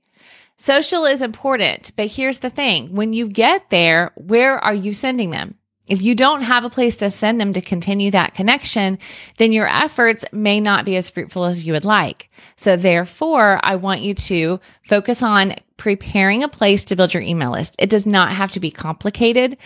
Social 0.57 1.04
is 1.04 1.23
important, 1.23 1.92
but 1.97 2.07
here's 2.07 2.38
the 2.38 2.50
thing. 2.50 2.95
When 2.95 3.12
you 3.12 3.28
get 3.28 3.71
there, 3.71 4.12
where 4.16 4.59
are 4.59 4.75
you 4.75 4.95
sending 4.95 5.30
them? 5.30 5.57
If 5.87 6.00
you 6.00 6.14
don't 6.14 6.43
have 6.43 6.64
a 6.64 6.71
place 6.71 6.97
to 6.99 7.11
send 7.11 7.41
them 7.41 7.53
to 7.53 7.61
continue 7.61 8.11
that 8.11 8.35
connection, 8.35 8.99
then 9.37 9.53
your 9.53 9.69
efforts 9.69 10.25
may 10.33 10.59
not 10.59 10.85
be 10.85 10.97
as 10.97 11.11
fruitful 11.11 11.45
as 11.45 11.64
you 11.64 11.75
would 11.75 11.85
like. 11.85 12.31
So 12.57 12.76
therefore, 12.76 13.61
I 13.62 13.76
want 13.76 14.00
you 14.00 14.14
to 14.14 14.61
focus 14.88 15.23
on 15.23 15.57
preparing 15.76 16.43
a 16.43 16.49
place 16.49 16.85
to 16.87 16.97
build 16.97 17.12
your 17.12 17.23
email 17.23 17.53
list. 17.53 17.76
It 17.79 17.91
does 17.91 18.07
not 18.07 18.33
have 18.33 18.53
to 18.53 18.61
be 18.61 18.71
complicated. 18.71 19.59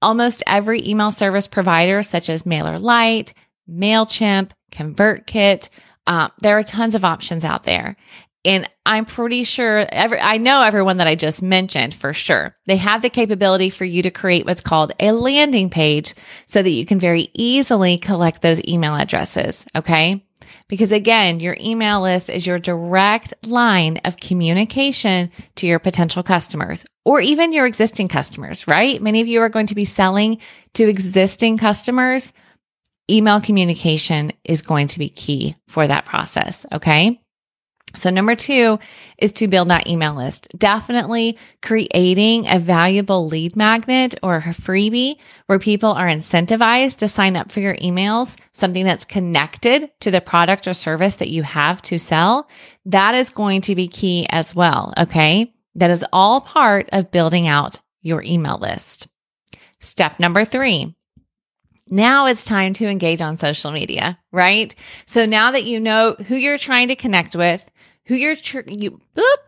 Almost 0.00 0.44
every 0.46 0.86
email 0.86 1.10
service 1.10 1.48
provider, 1.48 2.02
such 2.02 2.28
as 2.28 2.44
MailerLite, 2.44 3.32
MailChimp, 3.68 4.50
ConvertKit, 4.70 5.68
uh, 6.06 6.28
there 6.40 6.58
are 6.58 6.62
tons 6.62 6.94
of 6.94 7.04
options 7.04 7.44
out 7.44 7.62
there. 7.62 7.96
And 8.44 8.68
I'm 8.84 9.06
pretty 9.06 9.44
sure 9.44 9.86
every, 9.90 10.20
I 10.20 10.36
know 10.36 10.62
everyone 10.62 10.98
that 10.98 11.06
I 11.06 11.14
just 11.14 11.40
mentioned 11.40 11.94
for 11.94 12.12
sure. 12.12 12.54
They 12.66 12.76
have 12.76 13.00
the 13.00 13.08
capability 13.08 13.70
for 13.70 13.86
you 13.86 14.02
to 14.02 14.10
create 14.10 14.44
what's 14.44 14.60
called 14.60 14.92
a 15.00 15.12
landing 15.12 15.70
page 15.70 16.14
so 16.46 16.62
that 16.62 16.70
you 16.70 16.84
can 16.84 17.00
very 17.00 17.30
easily 17.32 17.96
collect 17.96 18.42
those 18.42 18.62
email 18.66 18.94
addresses. 18.94 19.64
Okay. 19.74 20.24
Because 20.68 20.92
again, 20.92 21.40
your 21.40 21.56
email 21.58 22.02
list 22.02 22.28
is 22.28 22.46
your 22.46 22.58
direct 22.58 23.32
line 23.46 23.98
of 24.04 24.18
communication 24.18 25.30
to 25.56 25.66
your 25.66 25.78
potential 25.78 26.22
customers 26.22 26.84
or 27.04 27.20
even 27.20 27.52
your 27.52 27.66
existing 27.66 28.08
customers, 28.08 28.66
right? 28.66 29.00
Many 29.00 29.22
of 29.22 29.26
you 29.26 29.40
are 29.40 29.48
going 29.48 29.68
to 29.68 29.74
be 29.74 29.84
selling 29.84 30.38
to 30.74 30.88
existing 30.88 31.58
customers. 31.58 32.32
Email 33.10 33.40
communication 33.40 34.32
is 34.44 34.62
going 34.62 34.88
to 34.88 34.98
be 34.98 35.08
key 35.08 35.54
for 35.68 35.86
that 35.86 36.06
process. 36.06 36.64
Okay. 36.72 37.20
So 37.94 38.10
number 38.10 38.34
two 38.34 38.78
is 39.18 39.32
to 39.34 39.48
build 39.48 39.68
that 39.68 39.86
email 39.86 40.14
list. 40.14 40.48
Definitely 40.56 41.38
creating 41.62 42.46
a 42.46 42.58
valuable 42.58 43.26
lead 43.26 43.56
magnet 43.56 44.16
or 44.22 44.36
a 44.36 44.42
freebie 44.54 45.16
where 45.46 45.58
people 45.58 45.90
are 45.90 46.08
incentivized 46.08 46.96
to 46.96 47.08
sign 47.08 47.36
up 47.36 47.52
for 47.52 47.60
your 47.60 47.76
emails, 47.76 48.36
something 48.52 48.84
that's 48.84 49.04
connected 49.04 49.90
to 50.00 50.10
the 50.10 50.20
product 50.20 50.66
or 50.66 50.74
service 50.74 51.14
that 51.16 51.30
you 51.30 51.42
have 51.42 51.80
to 51.82 51.98
sell. 51.98 52.48
That 52.86 53.14
is 53.14 53.30
going 53.30 53.62
to 53.62 53.74
be 53.74 53.88
key 53.88 54.26
as 54.28 54.54
well. 54.54 54.92
Okay. 54.98 55.54
That 55.76 55.90
is 55.90 56.04
all 56.12 56.40
part 56.40 56.88
of 56.92 57.10
building 57.10 57.46
out 57.48 57.78
your 58.00 58.22
email 58.22 58.58
list. 58.58 59.08
Step 59.80 60.20
number 60.20 60.44
three 60.44 60.94
Now 61.88 62.26
it's 62.26 62.44
time 62.44 62.72
to 62.74 62.86
engage 62.88 63.20
on 63.20 63.36
social 63.36 63.70
media, 63.72 64.18
right? 64.32 64.74
So 65.06 65.26
now 65.26 65.50
that 65.50 65.64
you 65.64 65.80
know 65.80 66.14
who 66.14 66.36
you're 66.36 66.58
trying 66.58 66.88
to 66.88 66.96
connect 66.96 67.36
with, 67.36 67.68
who 68.06 68.14
you're 68.14 68.36
tr- 68.36 68.68
you 68.68 69.00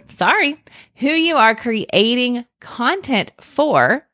sorry, 0.09 0.63
who 0.97 1.09
you 1.09 1.37
are 1.37 1.55
creating 1.55 2.47
content 2.61 3.33
for, 3.41 4.07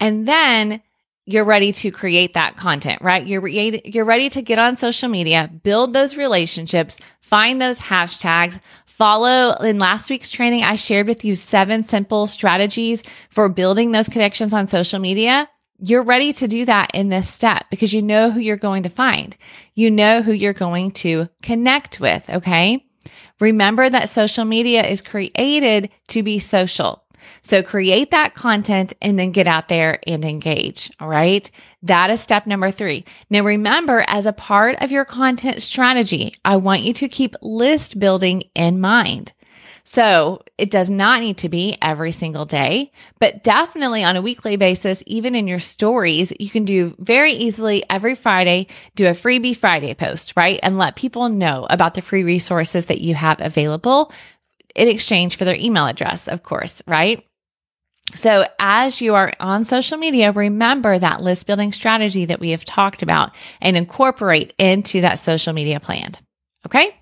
and 0.00 0.26
then 0.26 0.82
you're 1.26 1.44
ready 1.44 1.72
to 1.72 1.90
create 1.90 2.34
that 2.34 2.56
content, 2.56 3.02
right? 3.02 3.26
You're 3.26 3.42
re- 3.42 3.82
you're 3.84 4.04
ready 4.04 4.30
to 4.30 4.42
get 4.42 4.58
on 4.58 4.78
social 4.78 5.08
media, 5.08 5.50
build 5.62 5.92
those 5.92 6.16
relationships, 6.16 6.96
find 7.20 7.60
those 7.60 7.78
hashtags, 7.78 8.58
follow 8.86 9.52
in 9.56 9.78
last 9.78 10.10
week's 10.10 10.30
training 10.30 10.64
I 10.64 10.74
shared 10.74 11.06
with 11.06 11.24
you 11.24 11.36
seven 11.36 11.84
simple 11.84 12.26
strategies 12.26 13.02
for 13.30 13.48
building 13.48 13.92
those 13.92 14.08
connections 14.08 14.52
on 14.52 14.68
social 14.68 14.98
media. 14.98 15.48
You're 15.78 16.02
ready 16.02 16.32
to 16.32 16.48
do 16.48 16.64
that 16.64 16.90
in 16.94 17.08
this 17.08 17.28
step 17.28 17.66
because 17.70 17.92
you 17.92 18.02
know 18.02 18.30
who 18.30 18.40
you're 18.40 18.56
going 18.56 18.82
to 18.82 18.88
find. 18.88 19.36
You 19.74 19.90
know 19.90 20.22
who 20.22 20.32
you're 20.32 20.52
going 20.52 20.90
to 20.92 21.28
connect 21.42 22.00
with, 22.00 22.28
okay? 22.28 22.87
Remember 23.40 23.88
that 23.88 24.08
social 24.08 24.44
media 24.44 24.84
is 24.86 25.00
created 25.02 25.90
to 26.08 26.22
be 26.22 26.38
social. 26.38 27.04
So 27.42 27.62
create 27.62 28.10
that 28.10 28.34
content 28.34 28.92
and 29.02 29.18
then 29.18 29.32
get 29.32 29.46
out 29.46 29.68
there 29.68 30.00
and 30.06 30.24
engage. 30.24 30.90
All 31.00 31.08
right. 31.08 31.50
That 31.82 32.10
is 32.10 32.20
step 32.20 32.46
number 32.46 32.70
three. 32.70 33.04
Now 33.30 33.42
remember, 33.42 34.04
as 34.06 34.26
a 34.26 34.32
part 34.32 34.76
of 34.80 34.90
your 34.90 35.04
content 35.04 35.62
strategy, 35.62 36.34
I 36.44 36.56
want 36.56 36.82
you 36.82 36.92
to 36.94 37.08
keep 37.08 37.34
list 37.42 37.98
building 37.98 38.44
in 38.54 38.80
mind. 38.80 39.32
So 39.90 40.42
it 40.58 40.70
does 40.70 40.90
not 40.90 41.22
need 41.22 41.38
to 41.38 41.48
be 41.48 41.78
every 41.80 42.12
single 42.12 42.44
day, 42.44 42.92
but 43.20 43.42
definitely 43.42 44.04
on 44.04 44.16
a 44.16 44.22
weekly 44.22 44.56
basis, 44.56 45.02
even 45.06 45.34
in 45.34 45.48
your 45.48 45.60
stories, 45.60 46.30
you 46.38 46.50
can 46.50 46.66
do 46.66 46.94
very 46.98 47.32
easily 47.32 47.84
every 47.88 48.14
Friday, 48.14 48.66
do 48.96 49.06
a 49.06 49.12
freebie 49.12 49.56
Friday 49.56 49.94
post, 49.94 50.34
right? 50.36 50.60
And 50.62 50.76
let 50.76 50.96
people 50.96 51.30
know 51.30 51.66
about 51.70 51.94
the 51.94 52.02
free 52.02 52.22
resources 52.22 52.84
that 52.84 53.00
you 53.00 53.14
have 53.14 53.40
available 53.40 54.12
in 54.74 54.88
exchange 54.88 55.38
for 55.38 55.46
their 55.46 55.56
email 55.56 55.86
address, 55.86 56.28
of 56.28 56.42
course, 56.42 56.82
right? 56.86 57.24
So 58.14 58.44
as 58.60 59.00
you 59.00 59.14
are 59.14 59.32
on 59.40 59.64
social 59.64 59.96
media, 59.96 60.32
remember 60.32 60.98
that 60.98 61.22
list 61.22 61.46
building 61.46 61.72
strategy 61.72 62.26
that 62.26 62.40
we 62.40 62.50
have 62.50 62.66
talked 62.66 63.02
about 63.02 63.30
and 63.62 63.74
incorporate 63.74 64.52
into 64.58 65.00
that 65.00 65.18
social 65.18 65.54
media 65.54 65.80
plan. 65.80 66.12
Okay. 66.66 66.94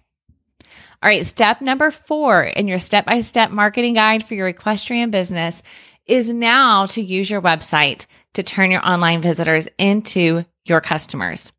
All 1.02 1.08
right, 1.08 1.26
step 1.26 1.60
number 1.60 1.90
four 1.90 2.42
in 2.42 2.68
your 2.68 2.78
step 2.78 3.06
by 3.06 3.20
step 3.20 3.50
marketing 3.50 3.94
guide 3.94 4.24
for 4.24 4.34
your 4.34 4.48
equestrian 4.48 5.10
business 5.10 5.62
is 6.06 6.28
now 6.28 6.86
to 6.86 7.02
use 7.02 7.28
your 7.28 7.42
website 7.42 8.06
to 8.34 8.42
turn 8.42 8.70
your 8.70 8.86
online 8.86 9.20
visitors 9.20 9.68
into 9.78 10.44
your 10.64 10.80
customers. 10.80 11.52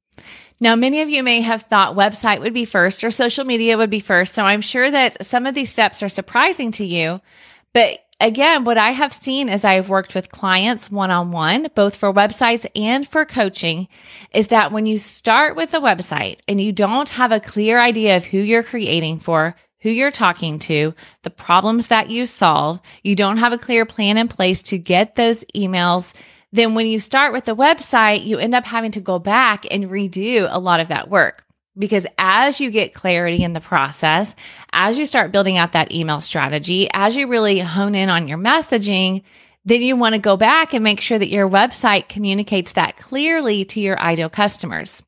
Now, 0.59 0.75
many 0.75 1.01
of 1.01 1.09
you 1.09 1.21
may 1.21 1.41
have 1.41 1.63
thought 1.63 1.95
website 1.95 2.39
would 2.39 2.53
be 2.53 2.65
first 2.65 3.03
or 3.03 3.11
social 3.11 3.45
media 3.45 3.77
would 3.77 3.91
be 3.91 3.99
first. 3.99 4.33
So 4.33 4.43
I'm 4.43 4.61
sure 4.61 4.89
that 4.89 5.23
some 5.25 5.45
of 5.45 5.53
these 5.53 5.71
steps 5.71 6.01
are 6.01 6.09
surprising 6.09 6.71
to 6.73 6.85
you, 6.85 7.21
but 7.73 7.99
again, 8.19 8.63
what 8.63 8.77
I 8.77 8.91
have 8.91 9.13
seen 9.13 9.49
as 9.49 9.63
I've 9.63 9.89
worked 9.89 10.15
with 10.15 10.31
clients 10.31 10.91
one 10.91 11.11
on 11.11 11.31
one, 11.31 11.67
both 11.75 11.95
for 11.95 12.13
websites 12.13 12.65
and 12.75 13.07
for 13.07 13.25
coaching, 13.25 13.87
is 14.33 14.47
that 14.47 14.71
when 14.71 14.85
you 14.85 14.97
start 14.97 15.55
with 15.55 15.73
a 15.73 15.79
website 15.79 16.39
and 16.47 16.59
you 16.59 16.71
don't 16.71 17.09
have 17.09 17.31
a 17.31 17.39
clear 17.39 17.79
idea 17.79 18.17
of 18.17 18.25
who 18.25 18.39
you're 18.39 18.63
creating 18.63 19.19
for, 19.19 19.55
who 19.81 19.89
you're 19.89 20.11
talking 20.11 20.59
to, 20.59 20.93
the 21.23 21.29
problems 21.29 21.87
that 21.87 22.09
you 22.09 22.25
solve, 22.25 22.81
you 23.03 23.15
don't 23.15 23.37
have 23.37 23.53
a 23.53 23.57
clear 23.57 23.85
plan 23.85 24.17
in 24.17 24.27
place 24.27 24.61
to 24.63 24.77
get 24.77 25.15
those 25.15 25.43
emails. 25.55 26.11
Then 26.51 26.73
when 26.75 26.87
you 26.87 26.99
start 26.99 27.33
with 27.33 27.45
the 27.45 27.55
website, 27.55 28.25
you 28.25 28.37
end 28.37 28.55
up 28.55 28.65
having 28.65 28.91
to 28.91 29.01
go 29.01 29.19
back 29.19 29.65
and 29.69 29.85
redo 29.85 30.47
a 30.49 30.59
lot 30.59 30.79
of 30.79 30.87
that 30.87 31.09
work. 31.09 31.43
Because 31.77 32.05
as 32.17 32.59
you 32.59 32.71
get 32.71 32.93
clarity 32.93 33.43
in 33.43 33.53
the 33.53 33.61
process, 33.61 34.33
as 34.73 34.97
you 34.97 35.05
start 35.05 35.31
building 35.31 35.57
out 35.57 35.73
that 35.73 35.91
email 35.91 36.21
strategy, 36.21 36.89
as 36.93 37.15
you 37.15 37.27
really 37.27 37.59
hone 37.59 37.95
in 37.95 38.09
on 38.09 38.27
your 38.27 38.37
messaging, 38.37 39.23
then 39.65 39.81
you 39.81 39.95
want 39.95 40.13
to 40.13 40.19
go 40.19 40.37
back 40.37 40.73
and 40.73 40.83
make 40.83 41.01
sure 41.01 41.19
that 41.19 41.29
your 41.29 41.49
website 41.49 42.07
communicates 42.07 42.71
that 42.73 42.97
clearly 42.97 43.65
to 43.65 43.79
your 43.79 43.99
ideal 43.99 44.29
customers. 44.29 45.03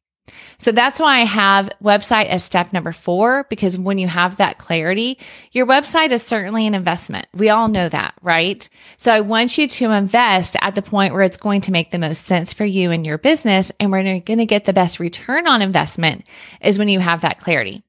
So 0.57 0.71
that's 0.71 1.00
why 1.00 1.21
I 1.21 1.25
have 1.25 1.69
website 1.83 2.27
as 2.27 2.43
step 2.43 2.74
number 2.74 2.91
four, 2.91 3.45
because 3.50 3.77
when 3.77 3.98
you 3.98 4.07
have 4.07 4.38
that 4.38 4.57
clarity, 4.57 5.17
your 5.51 5.65
website 5.65 6.12
is 6.12 6.24
certainly 6.24 6.67
an 6.67 6.75
investment. 6.75 7.27
We 7.33 7.50
all 7.50 7.67
know 7.67 7.89
that, 7.89 8.13
right? 8.21 8.67
So 8.98 9.13
I 9.13 9.21
want 9.21 9.57
you 9.57 9.67
to 9.67 9.91
invest 9.91 10.55
at 10.62 10.75
the 10.75 10.81
point 10.81 11.13
where 11.13 11.24
it's 11.24 11.38
going 11.38 11.62
to 11.62 11.71
make 11.71 11.91
the 11.91 12.00
most 12.00 12.25
sense 12.25 12.53
for 12.53 12.65
you 12.65 12.91
and 12.91 13.05
your 13.05 13.17
business. 13.17 13.71
And 13.79 13.91
we're 13.91 14.19
going 14.19 14.39
to 14.39 14.45
get 14.45 14.65
the 14.65 14.74
best 14.74 15.00
return 15.00 15.48
on 15.48 15.62
investment 15.62 16.25
is 16.62 16.77
when 16.77 16.89
you 16.89 17.00
have 17.00 17.21
that 17.21 17.39
clarity. 17.39 17.83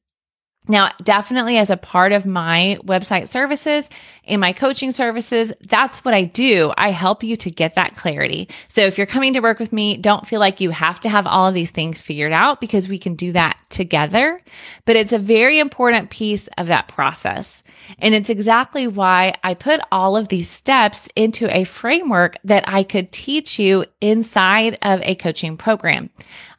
Now, 0.69 0.93
definitely 1.03 1.57
as 1.57 1.71
a 1.71 1.77
part 1.77 2.13
of 2.13 2.27
my 2.27 2.79
website 2.85 3.29
services 3.29 3.89
and 4.25 4.41
my 4.41 4.53
coaching 4.53 4.93
services, 4.93 5.53
that's 5.63 6.05
what 6.05 6.15
I 6.15 6.25
do. 6.25 6.73
I 6.77 6.91
help 6.91 7.25
you 7.25 7.35
to 7.37 7.51
get 7.51 7.75
that 7.75 7.97
clarity. 7.97 8.49
So 8.69 8.83
if 8.83 8.99
you're 8.99 9.07
coming 9.07 9.33
to 9.33 9.41
work 9.41 9.59
with 9.59 9.73
me, 9.73 9.97
don't 9.97 10.27
feel 10.27 10.39
like 10.39 10.61
you 10.61 10.71
have 10.71 11.01
to 11.01 11.09
have 11.09 11.27
all 11.27 11.49
of 11.49 11.55
these 11.55 11.71
things 11.71 12.03
figured 12.03 12.33
out 12.33 12.61
because 12.61 12.89
we 12.89 12.99
can 12.99 13.15
do 13.15 13.33
that 13.33 13.57
together. 13.71 14.41
But 14.85 14.97
it's 14.97 15.15
a 15.15 15.19
very 15.19 15.59
important 15.59 16.11
piece 16.11 16.49
of 16.59 16.67
that 16.69 16.89
process. 16.89 17.63
And 17.99 18.15
it's 18.15 18.31
exactly 18.31 18.87
why 18.87 19.35
I 19.43 19.55
put 19.55 19.81
all 19.91 20.17
of 20.17 20.29
these 20.29 20.49
steps 20.49 21.09
into 21.17 21.55
a 21.55 21.65
framework 21.65 22.37
that 22.45 22.65
I 22.67 22.83
could 22.83 23.13
teach 23.13 23.59
you 23.59 23.85
inside 24.01 24.79
of 24.83 25.01
a 25.03 25.15
coaching 25.15 25.57
program. 25.57 26.11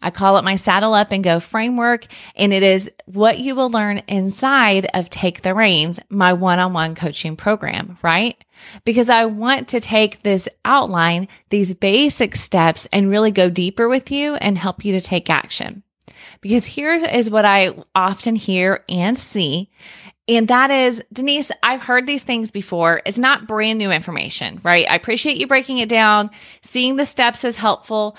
I 0.02 0.12
call 0.12 0.38
it 0.38 0.44
my 0.44 0.56
saddle 0.56 0.94
up 0.94 1.12
and 1.12 1.24
go 1.24 1.40
framework. 1.40 2.08
And 2.36 2.54
it 2.54 2.64
is 2.64 2.90
what 3.06 3.40
you 3.40 3.56
will 3.56 3.70
learn 3.70 4.00
inside 4.08 4.88
of 4.94 5.10
Take 5.10 5.42
the 5.42 5.54
Reins, 5.54 6.00
my 6.10 6.34
one 6.34 6.60
on 6.60 6.74
one 6.74 6.96
coaching 6.96 7.36
program, 7.36 7.98
right? 8.02 8.44
Because 8.84 9.10
I 9.10 9.26
want 9.26 9.70
to 9.70 9.80
take 9.80 10.24
this 10.24 10.48
outline, 10.66 11.28
these 11.50 11.74
basic 11.74 12.36
steps 12.36 12.88
and 12.92 13.10
really 13.10 13.32
go 13.32 13.50
deeper 13.50 13.88
with 13.88 14.12
you 14.12 14.36
and 14.36 14.58
help 14.58 14.84
you 14.86 14.94
to 14.94 15.02
take 15.02 15.30
action. 15.30 15.84
Because 16.42 16.66
here 16.66 16.94
is 16.94 17.30
what 17.30 17.46
I 17.46 17.76
often 17.94 18.36
hear 18.36 18.84
and 18.90 19.18
see. 19.18 19.70
And 20.28 20.48
that 20.48 20.70
is, 20.72 21.02
Denise, 21.12 21.52
I've 21.64 21.82
heard 21.82 22.06
these 22.06 22.24
things 22.24 22.52
before. 22.52 23.02
It's 23.06 23.18
not 23.18 23.48
brand 23.48 23.80
new 23.80 23.92
information, 23.92 24.60
right? 24.64 24.86
I 24.90 24.96
appreciate 24.96 25.38
you 25.38 25.48
breaking 25.48 25.80
it 25.80 25.90
down. 25.90 26.30
Seeing 26.62 26.96
the 26.96 27.06
steps 27.06 27.44
is 27.44 27.58
helpful, 27.58 28.16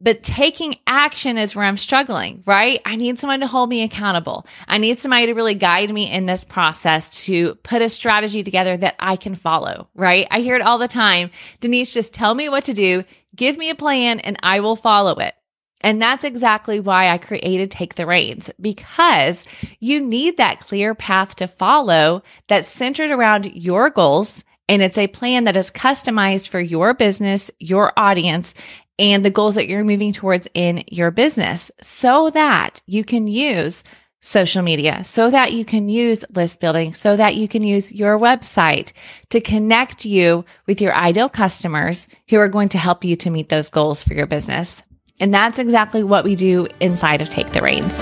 but 0.00 0.22
taking 0.22 0.76
action 0.86 1.38
is 1.38 1.54
where 1.54 1.64
I'm 1.64 1.76
struggling, 1.76 2.42
right? 2.44 2.82
I 2.84 2.96
need 2.96 3.18
someone 3.18 3.40
to 3.40 3.46
hold 3.46 3.70
me 3.70 3.82
accountable. 3.82 4.46
I 4.66 4.78
need 4.78 4.98
somebody 4.98 5.26
to 5.26 5.32
really 5.32 5.54
guide 5.54 5.90
me 5.92 6.12
in 6.12 6.26
this 6.26 6.44
process 6.44 7.24
to 7.24 7.54
put 7.56 7.80
a 7.80 7.88
strategy 7.88 8.42
together 8.42 8.76
that 8.76 8.96
I 8.98 9.16
can 9.16 9.34
follow, 9.34 9.88
right? 9.94 10.26
I 10.30 10.40
hear 10.40 10.56
it 10.56 10.62
all 10.62 10.78
the 10.78 10.88
time. 10.88 11.30
Denise, 11.60 11.94
just 11.94 12.12
tell 12.12 12.34
me 12.34 12.48
what 12.48 12.64
to 12.64 12.74
do, 12.74 13.04
give 13.34 13.56
me 13.56 13.70
a 13.70 13.74
plan, 13.74 14.20
and 14.20 14.36
I 14.42 14.60
will 14.60 14.76
follow 14.76 15.14
it. 15.14 15.34
And 15.84 16.00
that's 16.00 16.24
exactly 16.24 16.80
why 16.80 17.10
I 17.10 17.18
created 17.18 17.70
Take 17.70 17.96
the 17.96 18.06
Reins 18.06 18.50
because 18.58 19.44
you 19.80 20.00
need 20.00 20.38
that 20.38 20.60
clear 20.60 20.94
path 20.94 21.36
to 21.36 21.46
follow 21.46 22.22
that's 22.48 22.70
centered 22.70 23.10
around 23.10 23.54
your 23.54 23.90
goals. 23.90 24.42
And 24.66 24.80
it's 24.80 24.96
a 24.96 25.08
plan 25.08 25.44
that 25.44 25.58
is 25.58 25.70
customized 25.70 26.48
for 26.48 26.58
your 26.58 26.94
business, 26.94 27.50
your 27.60 27.92
audience, 27.98 28.54
and 28.98 29.22
the 29.22 29.30
goals 29.30 29.56
that 29.56 29.68
you're 29.68 29.84
moving 29.84 30.14
towards 30.14 30.48
in 30.54 30.84
your 30.88 31.10
business 31.10 31.70
so 31.82 32.30
that 32.30 32.80
you 32.86 33.04
can 33.04 33.26
use 33.26 33.84
social 34.22 34.62
media, 34.62 35.04
so 35.04 35.30
that 35.30 35.52
you 35.52 35.66
can 35.66 35.90
use 35.90 36.24
list 36.34 36.60
building, 36.60 36.94
so 36.94 37.14
that 37.14 37.34
you 37.34 37.46
can 37.46 37.62
use 37.62 37.92
your 37.92 38.18
website 38.18 38.92
to 39.28 39.38
connect 39.38 40.06
you 40.06 40.46
with 40.66 40.80
your 40.80 40.94
ideal 40.94 41.28
customers 41.28 42.08
who 42.30 42.38
are 42.38 42.48
going 42.48 42.70
to 42.70 42.78
help 42.78 43.04
you 43.04 43.16
to 43.16 43.28
meet 43.28 43.50
those 43.50 43.68
goals 43.68 44.02
for 44.02 44.14
your 44.14 44.26
business. 44.26 44.82
And 45.20 45.32
that's 45.32 45.58
exactly 45.58 46.02
what 46.02 46.24
we 46.24 46.34
do 46.36 46.66
inside 46.80 47.22
of 47.22 47.28
Take 47.28 47.50
the 47.50 47.62
Reins. 47.62 48.00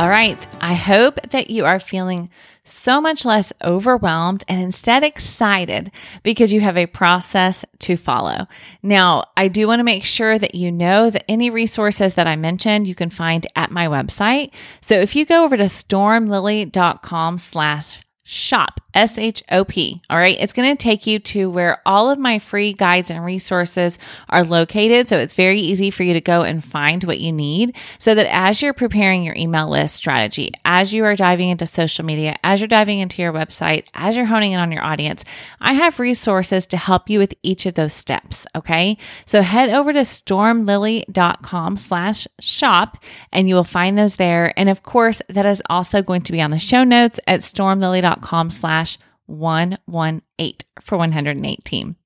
All 0.00 0.08
right. 0.08 0.46
I 0.62 0.72
hope 0.72 1.20
that 1.28 1.50
you 1.50 1.66
are 1.66 1.78
feeling 1.78 2.30
so 2.64 3.02
much 3.02 3.26
less 3.26 3.52
overwhelmed 3.62 4.44
and 4.48 4.58
instead 4.62 5.04
excited 5.04 5.90
because 6.22 6.54
you 6.54 6.60
have 6.60 6.78
a 6.78 6.86
process 6.86 7.66
to 7.80 7.98
follow. 7.98 8.46
Now, 8.82 9.24
I 9.36 9.48
do 9.48 9.66
want 9.66 9.80
to 9.80 9.84
make 9.84 10.04
sure 10.04 10.38
that 10.38 10.54
you 10.54 10.72
know 10.72 11.10
that 11.10 11.24
any 11.28 11.50
resources 11.50 12.14
that 12.14 12.26
I 12.26 12.36
mentioned 12.36 12.88
you 12.88 12.94
can 12.94 13.10
find 13.10 13.46
at 13.56 13.70
my 13.70 13.88
website. 13.88 14.52
So 14.80 14.94
if 14.94 15.14
you 15.14 15.26
go 15.26 15.44
over 15.44 15.58
to 15.58 15.64
stormlily.com 15.64 17.36
slash 17.36 18.00
shop, 18.24 18.80
S 18.94 19.18
H 19.18 19.42
O 19.50 19.64
P. 19.64 20.02
All 20.10 20.18
right. 20.18 20.36
It's 20.38 20.52
going 20.52 20.76
to 20.76 20.80
take 20.80 21.06
you 21.06 21.18
to 21.20 21.50
where 21.50 21.80
all 21.86 22.10
of 22.10 22.18
my 22.18 22.38
free 22.38 22.72
guides 22.72 23.10
and 23.10 23.24
resources 23.24 23.98
are 24.28 24.44
located. 24.44 25.08
So 25.08 25.18
it's 25.18 25.34
very 25.34 25.60
easy 25.60 25.90
for 25.90 26.02
you 26.02 26.12
to 26.14 26.20
go 26.20 26.42
and 26.42 26.64
find 26.64 27.02
what 27.04 27.20
you 27.20 27.32
need 27.32 27.76
so 27.98 28.14
that 28.14 28.32
as 28.32 28.62
you're 28.62 28.74
preparing 28.74 29.22
your 29.22 29.36
email 29.36 29.68
list 29.68 29.94
strategy, 29.94 30.52
as 30.64 30.92
you 30.92 31.04
are 31.04 31.16
diving 31.16 31.50
into 31.50 31.66
social 31.66 32.04
media, 32.04 32.36
as 32.42 32.60
you're 32.60 32.68
diving 32.68 32.98
into 32.98 33.22
your 33.22 33.32
website, 33.32 33.84
as 33.94 34.16
you're 34.16 34.26
honing 34.26 34.52
in 34.52 34.60
on 34.60 34.72
your 34.72 34.82
audience, 34.82 35.24
I 35.60 35.74
have 35.74 35.98
resources 35.98 36.66
to 36.68 36.76
help 36.76 37.08
you 37.08 37.18
with 37.18 37.34
each 37.42 37.66
of 37.66 37.74
those 37.74 37.94
steps. 37.94 38.46
Okay. 38.54 38.98
So 39.24 39.42
head 39.42 39.70
over 39.70 39.92
to 39.92 40.00
stormlily.com 40.00 41.76
slash 41.76 42.26
shop 42.40 42.98
and 43.32 43.48
you 43.48 43.54
will 43.54 43.64
find 43.64 43.96
those 43.96 44.16
there. 44.16 44.52
And 44.58 44.68
of 44.68 44.82
course, 44.82 45.22
that 45.28 45.46
is 45.46 45.62
also 45.70 46.02
going 46.02 46.22
to 46.22 46.32
be 46.32 46.40
on 46.40 46.50
the 46.50 46.58
show 46.58 46.84
notes 46.84 47.20
at 47.26 47.40
stormlily.com 47.40 48.09
com 48.16 48.50
slash 48.50 48.98
118 49.26 50.66
for 50.80 50.98
118. 50.98 51.96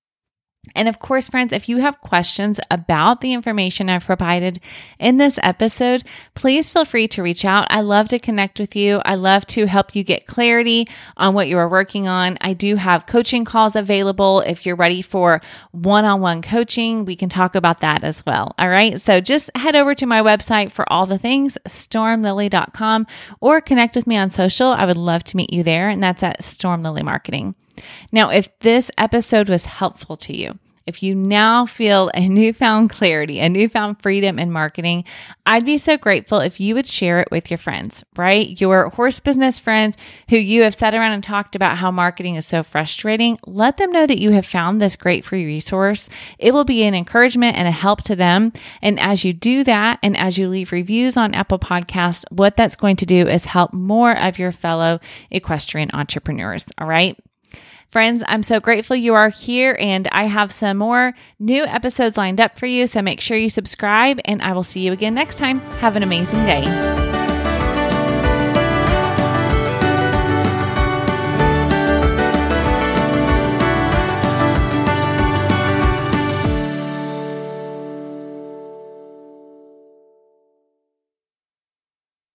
And 0.74 0.88
of 0.88 0.98
course, 0.98 1.28
friends, 1.28 1.52
if 1.52 1.68
you 1.68 1.78
have 1.78 2.00
questions 2.00 2.58
about 2.70 3.20
the 3.20 3.32
information 3.32 3.88
I've 3.88 4.04
provided 4.04 4.60
in 4.98 5.18
this 5.18 5.38
episode, 5.42 6.02
please 6.34 6.70
feel 6.70 6.84
free 6.84 7.06
to 7.08 7.22
reach 7.22 7.44
out. 7.44 7.66
I 7.70 7.80
love 7.80 8.08
to 8.08 8.18
connect 8.18 8.58
with 8.58 8.74
you. 8.74 9.00
I 9.04 9.14
love 9.14 9.46
to 9.46 9.66
help 9.66 9.94
you 9.94 10.02
get 10.02 10.26
clarity 10.26 10.86
on 11.16 11.34
what 11.34 11.48
you 11.48 11.58
are 11.58 11.68
working 11.68 12.08
on. 12.08 12.38
I 12.40 12.54
do 12.54 12.76
have 12.76 13.06
coaching 13.06 13.44
calls 13.44 13.76
available. 13.76 14.40
If 14.40 14.66
you're 14.66 14.76
ready 14.76 15.02
for 15.02 15.40
one 15.70 16.04
on 16.04 16.20
one 16.20 16.42
coaching, 16.42 17.04
we 17.04 17.16
can 17.16 17.28
talk 17.28 17.54
about 17.54 17.80
that 17.80 18.02
as 18.02 18.24
well. 18.26 18.54
All 18.58 18.68
right. 18.68 19.00
So 19.00 19.20
just 19.20 19.50
head 19.54 19.76
over 19.76 19.94
to 19.94 20.06
my 20.06 20.22
website 20.22 20.72
for 20.72 20.90
all 20.92 21.06
the 21.06 21.18
things, 21.18 21.56
stormlily.com, 21.68 23.06
or 23.40 23.60
connect 23.60 23.96
with 23.96 24.06
me 24.06 24.16
on 24.16 24.30
social. 24.30 24.68
I 24.68 24.86
would 24.86 24.96
love 24.96 25.24
to 25.24 25.36
meet 25.36 25.52
you 25.52 25.62
there. 25.62 25.88
And 25.88 26.02
that's 26.02 26.22
at 26.22 26.42
Storm 26.42 26.82
Lily 26.82 27.02
Marketing. 27.02 27.54
Now, 28.12 28.30
if 28.30 28.48
this 28.60 28.90
episode 28.98 29.48
was 29.48 29.64
helpful 29.64 30.16
to 30.16 30.36
you, 30.36 30.58
if 30.86 31.02
you 31.02 31.14
now 31.14 31.64
feel 31.64 32.10
a 32.14 32.28
newfound 32.28 32.90
clarity, 32.90 33.40
a 33.40 33.48
newfound 33.48 34.02
freedom 34.02 34.38
in 34.38 34.50
marketing, 34.52 35.04
I'd 35.46 35.64
be 35.64 35.78
so 35.78 35.96
grateful 35.96 36.40
if 36.40 36.60
you 36.60 36.74
would 36.74 36.86
share 36.86 37.20
it 37.20 37.28
with 37.30 37.50
your 37.50 37.58
friends, 37.58 38.04
right? 38.16 38.60
Your 38.60 38.90
horse 38.90 39.18
business 39.18 39.58
friends 39.58 39.96
who 40.28 40.36
you 40.36 40.62
have 40.62 40.74
sat 40.74 40.94
around 40.94 41.12
and 41.12 41.24
talked 41.24 41.56
about 41.56 41.78
how 41.78 41.90
marketing 41.90 42.34
is 42.34 42.46
so 42.46 42.62
frustrating. 42.62 43.38
Let 43.46 43.78
them 43.78 43.92
know 43.92 44.06
that 44.06 44.20
you 44.20 44.32
have 44.32 44.44
found 44.44 44.80
this 44.80 44.96
great 44.96 45.24
free 45.24 45.46
resource. 45.46 46.08
It 46.38 46.52
will 46.52 46.64
be 46.64 46.82
an 46.84 46.94
encouragement 46.94 47.56
and 47.56 47.66
a 47.66 47.72
help 47.72 48.02
to 48.02 48.16
them. 48.16 48.52
And 48.82 49.00
as 49.00 49.24
you 49.24 49.32
do 49.32 49.64
that, 49.64 49.98
and 50.02 50.16
as 50.16 50.36
you 50.36 50.48
leave 50.48 50.70
reviews 50.70 51.16
on 51.16 51.34
Apple 51.34 51.58
Podcasts, 51.58 52.24
what 52.30 52.56
that's 52.56 52.76
going 52.76 52.96
to 52.96 53.06
do 53.06 53.26
is 53.26 53.46
help 53.46 53.72
more 53.72 54.16
of 54.18 54.38
your 54.38 54.52
fellow 54.52 55.00
equestrian 55.30 55.90
entrepreneurs. 55.94 56.66
All 56.76 56.86
right. 56.86 57.18
Friends, 57.88 58.24
I'm 58.26 58.42
so 58.42 58.58
grateful 58.58 58.96
you 58.96 59.14
are 59.14 59.28
here, 59.28 59.76
and 59.78 60.08
I 60.10 60.24
have 60.24 60.50
some 60.50 60.78
more 60.78 61.14
new 61.38 61.64
episodes 61.64 62.16
lined 62.16 62.40
up 62.40 62.58
for 62.58 62.66
you. 62.66 62.86
So 62.88 63.02
make 63.02 63.20
sure 63.20 63.36
you 63.36 63.48
subscribe, 63.48 64.18
and 64.24 64.42
I 64.42 64.52
will 64.52 64.64
see 64.64 64.80
you 64.80 64.92
again 64.92 65.14
next 65.14 65.38
time. 65.38 65.60
Have 65.78 65.94
an 65.94 66.02
amazing 66.02 66.44
day. 66.44 67.03